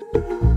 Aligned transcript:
Música 0.00 0.49